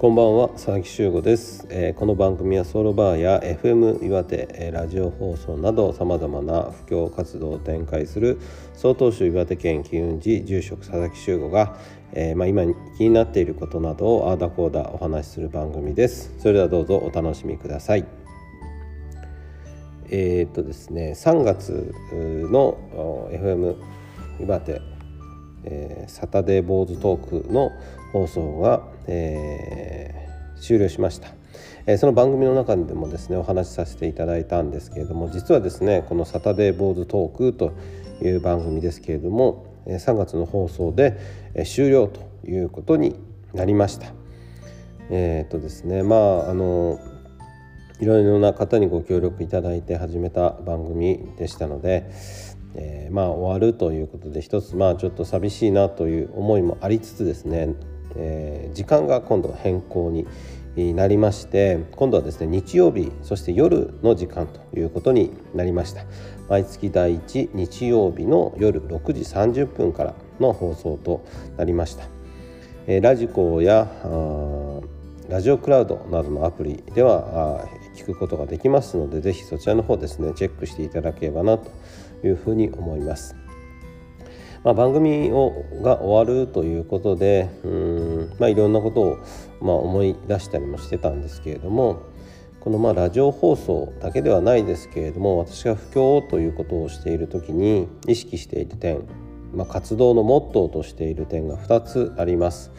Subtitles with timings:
[0.00, 8.40] こんばんは佐々木修吾です、えー、この番組はソウルバーや FM 岩手、えー、ラジオ放送などさまざまな布教活動を展開する
[8.72, 11.76] 曹洞州岩手県機運寺住職佐々木修吾が、
[12.14, 12.62] えー、まあ、今
[12.96, 16.34] 気になっていることなどをあーだこーだお話しする番組です。
[16.38, 18.06] それではどうぞお楽しみください。
[20.08, 21.94] えっとですね3月
[22.50, 23.76] の FM
[24.40, 24.80] 岩手
[25.64, 27.70] えー、サタデー坊主トークの
[28.12, 31.28] 放送が、えー、終了しました、
[31.86, 37.72] えー、その番組の中でもですねお話しさせていただいたんですけれども実はですねこの「サタデー坊主トーク」と
[38.22, 41.18] いう番組ですけれども3月の放送で
[41.66, 43.16] 終了ということに
[43.52, 44.12] なりました。
[45.12, 47.00] えーとですねまああの
[48.00, 52.10] いろいろな方にご協力いただいて始めた番組でしたので、
[52.74, 57.74] えー、まあ終わるということで一つまあちょっと寂しいなという思いもありつつですね、
[58.16, 60.26] えー、時間が今度変更に
[60.94, 66.04] なりまして今度はですね日曜日そして夜の時間ということになりました
[66.48, 71.24] 毎月第1日曜日の夜6時30分からの放送と
[71.56, 72.04] なりました、
[72.86, 73.88] えー、ラジコや
[75.28, 81.70] ラジオクラウドなどのアプリでは聞くことができますのでぜひそちらの方ですねチェックしていただければなと
[82.24, 83.49] いうふうに思います。
[84.62, 89.18] まあ、番組をが終わるということでうん、まあ、いろんなことを、
[89.60, 92.02] まあ、思い出したりもしてたんですけれども
[92.60, 99.02] このまあラジオ放送だけではないですけれども私が布教ということをしている時に意識している点、
[99.54, 102.70] まあ、活動のモットーとしている点が2つあります。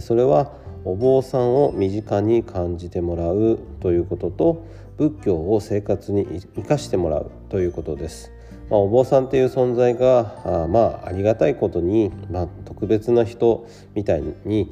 [0.00, 0.52] それは
[0.84, 4.66] お坊さんを身近に感じてもらうということと
[4.98, 8.32] 仏教を生活に生かしてもらうということです。
[8.70, 14.70] まあ、お坊さんという存在があまあありがたいことに、まあ、特別な人みたいに、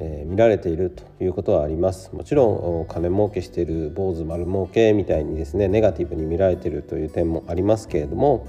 [0.00, 2.14] えー、見られているということはあります。
[2.14, 8.46] もちろん金儲けしている坊主丸儲けみたいにですねネガティブに見られているという点もありますけれども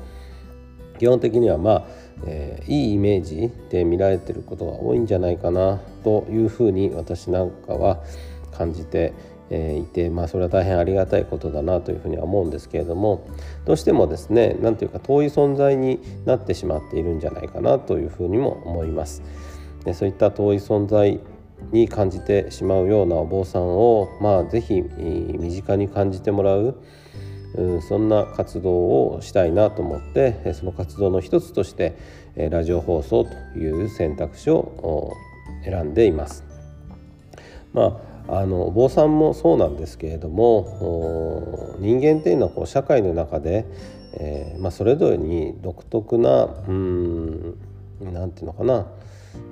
[0.99, 1.85] 基本的にはまあ、
[2.25, 8.03] えー、いいイメージで見られていることが多いんじゃないかなというふうに私なんかは
[8.51, 9.13] 感じて
[9.49, 13.27] いて、まあ、それは大変ありがたいことだなというふうには思うんですけれども
[13.65, 19.23] どうしてもですね何ていうか遠い存在になってしまっているんじゃないかなというふうにも思います。
[19.85, 21.19] でそういった遠い存在
[21.71, 26.75] に感じてしまうようなお坊さんを、まあ、ぜひ身近に感じてもらう
[27.55, 31.97] うん、そんな活動をしたいなと思ってその活動の一つとして
[32.35, 35.13] ラジオ放送という選択肢を
[35.63, 36.45] 選んでいます。
[37.73, 37.97] まあ、
[38.29, 43.65] あのお坊さんもそうなんですけれども人間っていうのはこう社会の中で、
[44.13, 47.57] えー、まあ、それぞれに独特なうん
[48.01, 48.87] なんていうのかな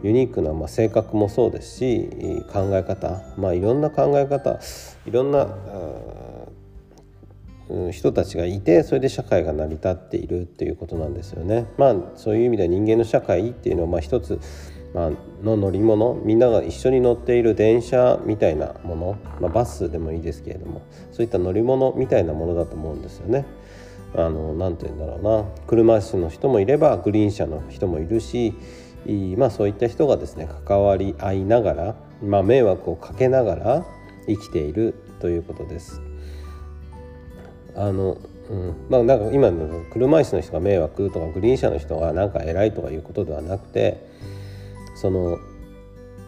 [0.04, 2.10] ユニークな、まあ、性格もそうですし
[2.52, 4.60] 考え方、まあ、いろんな考え方
[5.06, 5.48] いろんな
[7.92, 11.66] 人たちがいてそれで社会が成り立っているっていうことなんですよね。
[11.78, 14.40] まあそういう意味で人間の社会っていうのはまあ一つ、
[14.96, 15.12] まあ
[15.44, 23.46] の乗り物みんなが一緒に乗っている電車みたいなもの、まあ、バスでもいいですけれどもそういった乗り物みたいなものだと思うんですよね。
[24.16, 28.54] あのなんて言うんだろうな車椅子の人もいればグリーン車の人もいるし
[29.38, 33.86] まあそういった人がですね関わり合いながら、まあ、迷惑をかけながら
[34.26, 36.02] 生きているということです。
[37.76, 38.18] あの
[38.50, 44.08] うんまあ、なんか今の車椅子の人が迷惑とかグリーン車の人がなんか偉いとかいうことではなくて
[44.96, 45.38] その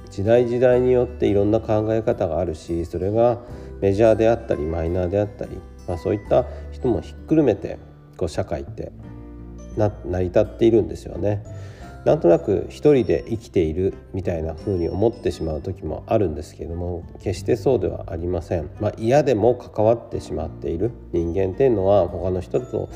[0.10, 3.40] 時代時代によっていろんな考え方があるしそれが
[3.82, 5.58] メジャーであったりマイナーであったり、
[5.88, 7.78] まあ、そういった人もひっくるめて
[8.18, 8.92] こう社会って
[9.76, 11.44] な成り立っているんですよね。
[12.06, 20.92] なんとなく一人で生きているみたいな風に思ってしまう時もあるんですけども決してそうではありません、まあ、嫌でも関わってしまっている。
[21.12, 22.90] 人間っていうのは他の人と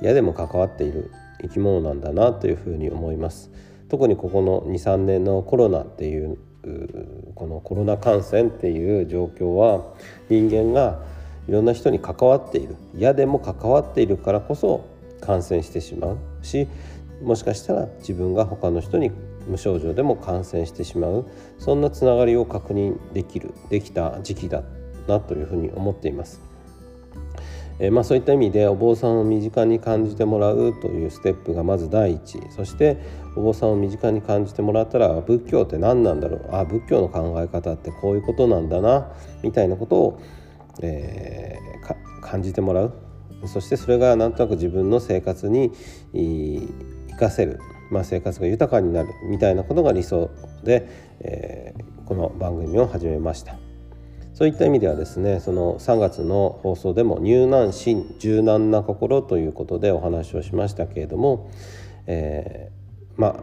[0.00, 1.10] 嫌でも関わっている
[1.42, 3.50] 生き物なんだなというふうに思います。
[3.88, 6.38] 特にここの23年のコロナっていう
[7.34, 9.84] このコロナ感染っていう状況は
[10.28, 11.00] 人間が
[11.48, 14.84] いろんな人に関わっている嫌でも関わっているからこそ
[15.20, 16.66] 感染してしまうし
[17.22, 19.10] もしかしたら自分が他の人に
[19.46, 21.26] 無症状でも感染してしまう
[21.58, 24.64] そんなつながりを確認できるできた時期だ
[25.06, 26.45] なというふうに思っています。
[27.78, 32.40] えまあ、そういった意味でお坊さんを身近に感じてもらうというステップがまず第一。
[32.50, 32.96] そして
[33.36, 36.48] お坊さんを身近に感じてもらったら仏教って何なんだろう。
[36.52, 39.12] あ仏教の考え方ってこういうことなんだな
[39.42, 40.20] みたいなことを、
[40.82, 42.94] えー、感じてもらう。
[43.44, 45.70] そしてそれがなんとなく自分の生活に
[46.14, 49.10] 生かせる、まあ、生活が豊かになる。
[49.28, 50.30] みたいなことが理想
[50.64, 50.88] で、
[51.20, 53.65] えー、この番組を始めました。
[54.36, 61.50] そういった意味ではですねその3月の放送でも入難心柔軟な心ということでお話をしましたけれども、
[62.06, 63.36] えー、まあ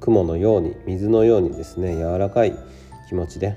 [0.00, 2.56] 雲のように水のようにですね柔らかい
[3.08, 3.56] 気持ちで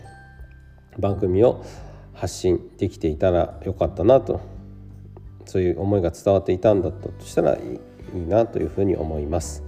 [1.00, 1.66] 番組を
[2.14, 4.40] 発信できていたらよかったなと
[5.46, 7.80] そういう思いが伝わっていたんだとしたらい
[8.14, 9.64] いなというふうに思います。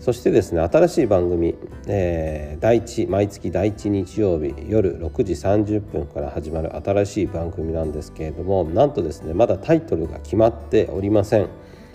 [0.00, 1.54] そしてですね新しい番組、
[1.86, 11.48] えー、第一毎月第1日曜日夜6時30分から始まる新しい番組なんですけれどもなんとですねまだタイトルが決まっておりません。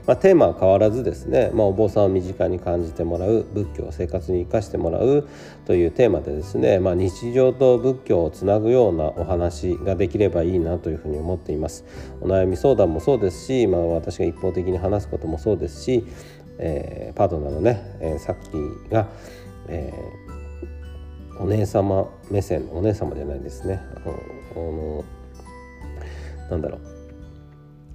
[0.06, 5.28] まあ、テーマは変わらずですね、まあ、お坊さんを身近に感じてもらう仏教を生活に生かしてもらう
[5.66, 11.86] というテーマでですね、まあ、日常と仏教をつなぐようなお話ができればいいなというふうに思っています
[12.22, 16.06] お悩み相談もそうですし、まあ、私が一方的に話すこともそうですし、
[16.58, 19.08] えー、パートナーのね、えー、さっきが、
[19.68, 23.82] えー、お姉様目線お姉様じゃないですね。
[24.06, 25.04] あの
[26.50, 26.82] なんだろう。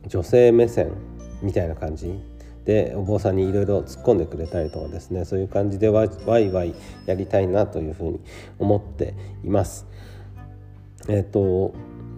[0.08, 0.92] 女性目線
[1.42, 2.20] みたいな感じ。
[2.64, 5.24] でお坊さんにいろいろ突っ込んでくれたりとかですね。
[5.24, 6.74] そういう感じでワイワイ
[7.06, 8.20] やりたいなというふうに
[8.58, 9.86] 思っています。
[11.08, 11.74] えっ、ー、と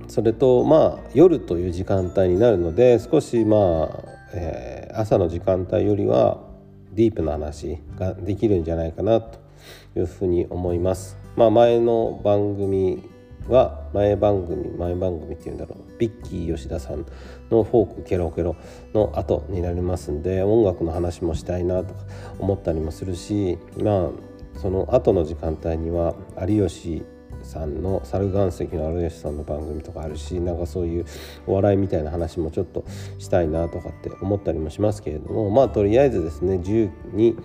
[0.09, 6.41] それとまあ夜という時間帯になるので少しまあ、えー、朝の時間帯よりは
[6.93, 9.39] ディープな話ができるんじゃないかなと
[9.97, 11.17] いうふうに思います。
[11.37, 13.09] まあ、前の番組
[13.49, 17.05] は前番組前番組っていうんだろうビッキー吉田さん
[17.51, 18.55] の「フォークケロケロ」
[18.95, 22.01] の後になりますんで音楽の話もしたいなとか
[22.39, 24.11] 思ったりもするしま
[24.57, 26.15] あその後の時間帯には
[26.47, 27.05] 有吉
[27.45, 31.07] さんの猿岩石の有吉さんの番組とかあるしなんかそういう
[31.47, 32.85] お笑いみたいな話もちょっと
[33.19, 37.37] したいなとかって思ったりもしますけれどもまあとりあえずですね自由に、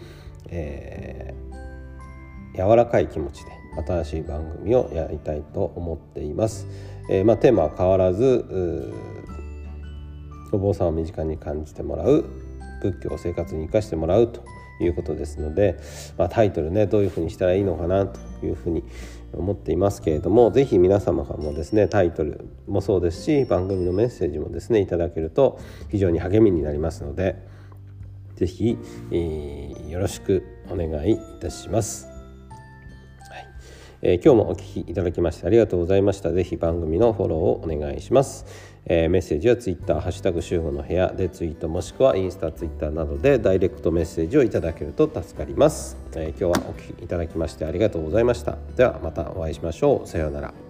[0.50, 3.52] えー、柔らかい気持ちで
[3.86, 6.66] 新しい番組をやりたいと思っています。
[7.10, 8.94] えー、まあ、テーマは変わらず
[10.52, 12.26] お坊さんを身近に感じてもらう
[12.82, 14.44] 仏教を生活に生かしてもらうと
[14.80, 15.80] いうことですので、
[16.18, 18.84] まあ、タイトルねどういうふうにしたらいいのかなというふうに
[19.34, 25.60] 思っていますけれども是非皆様からもですねタイトルもそうですし番組のメッセージもですねいただけると
[25.90, 27.36] 非常に励みになりますので
[28.36, 28.78] 是非、
[29.12, 32.18] えー、よろしくお願いいたします。
[34.04, 36.32] えー、今日もお聞きいただきましてありがとうございました。
[36.32, 38.46] ぜひ番組のフォローをお願いします。
[38.90, 45.98] えー、メッセージはツイッターハッシュタグ集合の部屋でツイートもしくはインスタ、ツイッターなどでダイレクトメッセージをいただけると助かります。
[46.16, 48.58] えー、今日はお聞きいただきましてありがとうございました。
[48.76, 50.08] ではまたお会いしましょう。
[50.08, 50.67] さようなら。